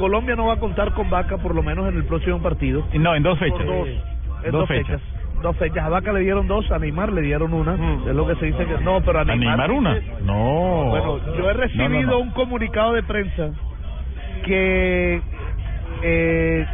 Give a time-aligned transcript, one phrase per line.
[0.00, 2.84] Colombia no va a contar con Vaca por lo menos en el próximo partido.
[2.94, 3.64] No, en dos fechas.
[3.66, 5.00] dos, en Dos dos fechas.
[5.00, 5.42] fechas.
[5.42, 5.84] Dos fechas.
[5.84, 7.74] A Vaca le dieron dos, a Neymar le dieron una.
[8.08, 9.68] Es lo que se dice que no, pero a ¿A Neymar.
[9.68, 9.96] Neymar una?
[10.24, 10.84] No.
[10.90, 12.18] Bueno, yo he recibido No, no, no.
[12.18, 13.50] un comunicado de prensa
[14.44, 15.20] que
[16.02, 16.66] eh,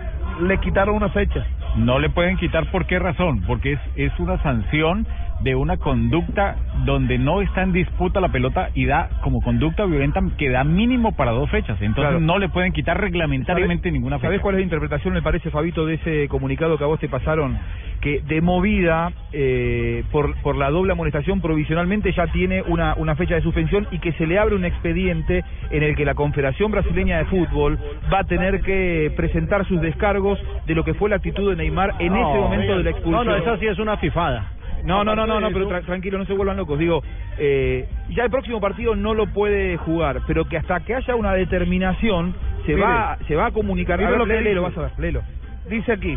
[0.43, 1.45] le quitaron una fecha.
[1.77, 5.07] No le pueden quitar por qué razón, porque es, es una sanción
[5.41, 10.21] de una conducta donde no está en disputa la pelota y da como conducta violenta
[10.39, 11.77] que da mínimo para dos fechas.
[11.81, 12.21] Entonces Claro.
[12.21, 14.29] no le pueden quitar reglamentariamente ninguna fecha.
[14.29, 17.09] ¿Sabés cuál es la interpretación, me parece, Fabito, de ese comunicado que a vos te
[17.09, 17.59] pasaron?
[18.01, 23.35] Que de movida, eh, por, por la doble amonestación, provisionalmente ya tiene una, una fecha
[23.35, 27.19] de suspensión y que se le abre un expediente en el que la Confederación Brasileña
[27.19, 27.79] de Fútbol
[28.13, 31.95] va a tener que presentar sus descargos de lo que fue la actitud de Neymar
[31.99, 33.27] en No, ese momento de la expulsión.
[33.27, 34.53] No, no, esa sí es una fifada.
[34.87, 36.79] No, no, no, no, no, pero tra- tranquilo, no se vuelvan locos.
[36.79, 37.03] Digo,
[37.39, 41.33] eh, ya el próximo partido no lo puede jugar, pero que hasta que haya una
[41.35, 42.35] determinación
[42.65, 44.01] se Mire, va se va a comunicar.
[44.03, 44.79] A ver, lo que léelo, dice.
[44.79, 45.23] vas a ver, léelo.
[45.69, 46.17] Dice aquí,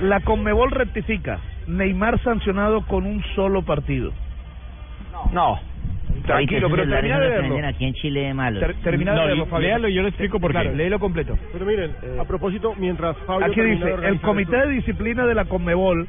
[0.00, 4.12] la Conmebol rectifica, Neymar sancionado con un solo partido.
[5.32, 5.58] No.
[6.24, 7.66] Tranquilo, pero termina de verlo.
[7.66, 8.60] aquí en Chile de malos.
[8.60, 9.68] Ter- termina No, de verlo, Fabio.
[9.68, 10.58] léalo y yo le explico por qué.
[10.60, 11.38] Claro, léelo completo.
[11.52, 16.06] Pero miren, a propósito, mientras Fabio Aquí dice, el Comité de Disciplina de la Conmebol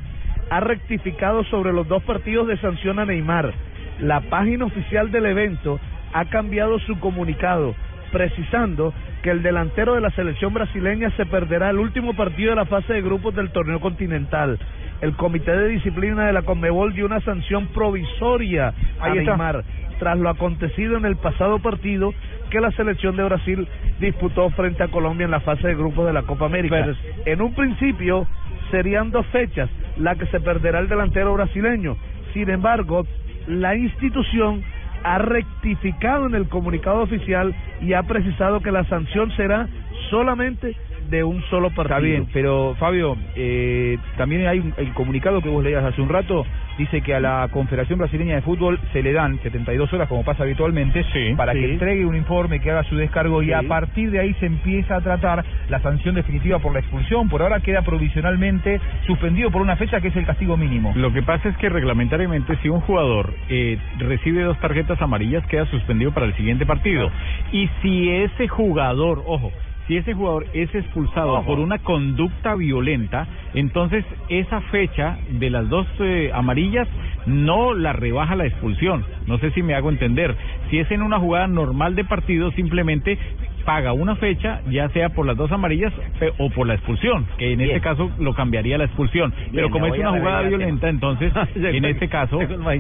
[0.50, 3.54] ha rectificado sobre los dos partidos de sanción a Neymar.
[4.00, 5.80] La página oficial del evento
[6.14, 7.76] ha cambiado su comunicado,
[8.12, 12.66] precisando que el delantero de la selección brasileña se perderá el último partido de la
[12.66, 14.58] fase de grupos del torneo continental.
[15.02, 19.10] El Comité de Disciplina de la Conmebol dio una sanción provisoria a.
[19.10, 19.64] Neymar
[20.00, 22.14] tras lo acontecido en el pasado partido
[22.50, 23.68] que la selección de Brasil
[24.00, 26.96] disputó frente a Colombia en la fase de grupos de la Copa América.
[27.26, 28.26] en un principio
[28.72, 31.98] serían dos fechas la que se perderá el delantero brasileño.
[32.34, 33.06] Sin embargo,
[33.48, 34.64] la institución
[35.04, 39.68] ha rectificado en el comunicado oficial y ha precisado que la sanción será
[40.10, 40.76] solamente
[41.10, 41.98] de un solo partido.
[41.98, 46.10] Está bien, pero Fabio, eh, también hay un- el comunicado que vos leías hace un
[46.10, 46.46] rato,
[46.78, 50.44] dice que a la Confederación Brasileña de Fútbol se le dan 72 horas, como pasa
[50.44, 54.20] habitualmente, Sí, para que entregue un informe, que haga su descargo y a partir de
[54.20, 57.28] ahí se empieza a tratar la sanción definitiva por la expulsión.
[57.30, 60.94] Por ahora queda provisionalmente suspendido por una fecha que es el castigo mínimo.
[60.96, 65.66] Lo que pasa es que reglamentariamente si un jugador eh, recibe dos tarjetas amarillas queda
[65.66, 67.12] suspendido para el siguiente partido.
[67.52, 69.52] Y si ese jugador, ojo,
[69.90, 71.46] si ese jugador es expulsado Ojo.
[71.46, 76.88] por una conducta violenta, entonces esa fecha de las dos eh, amarillas
[77.26, 79.04] no la rebaja la expulsión.
[79.26, 80.36] No sé si me hago entender.
[80.70, 83.18] Si es en una jugada normal de partido, simplemente
[83.66, 85.92] paga una fecha, ya sea por las dos amarillas
[86.38, 87.72] o por la expulsión, que en Bien.
[87.72, 89.34] este caso lo cambiaría la expulsión.
[89.52, 92.40] Pero como es una jugada violenta, entonces en este caso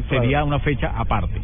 [0.10, 1.42] sería una fecha aparte.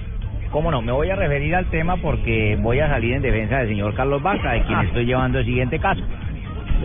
[0.56, 0.82] ¿Cómo no?
[0.82, 4.24] Me voy a referir al tema porque voy a salir en defensa del señor Carlos
[4.24, 6.02] Vaca, de quien estoy llevando el siguiente caso.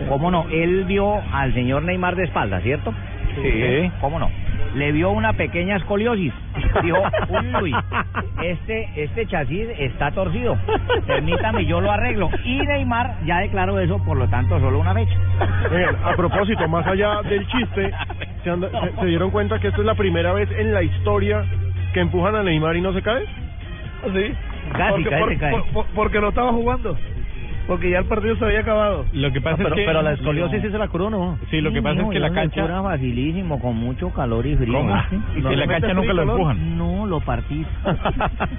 [0.09, 0.45] ¿Cómo no?
[0.51, 2.93] Él vio al señor Neymar de espalda, ¿cierto?
[3.41, 3.89] Sí.
[4.01, 4.29] ¿Cómo no?
[4.75, 6.33] Le vio una pequeña escoliosis.
[6.83, 6.97] Dijo,
[7.61, 7.73] uy,
[8.43, 10.57] este, este chasis está torcido.
[11.07, 12.29] Permítame, yo lo arreglo.
[12.43, 15.15] Y Neymar ya declaró eso, por lo tanto, solo una fecha.
[15.71, 17.89] Miren, a propósito, más allá del chiste,
[18.43, 20.83] ¿se, han da- se- se dieron cuenta que esta es la primera vez en la
[20.83, 21.45] historia
[21.93, 23.23] que empujan a Neymar y no se cae?
[24.03, 24.33] ¿Sí?
[24.73, 25.51] Casi, porque, casi por- cae.
[25.51, 26.97] por- por- porque no estaba jugando.
[27.67, 29.07] Porque ya el partido se había acabado.
[29.13, 31.37] Lo que pasa pero, es que pero la escoliosis se la curó, ¿no?
[31.49, 34.73] Sí, lo que pasa es que la cancha cura facilísimo, con mucho calor y frío.
[34.73, 34.95] ¿Cómo?
[35.09, 35.21] ¿sí?
[35.37, 36.77] Y que la cancha nunca lo empujan.
[36.77, 37.63] No, lo partí.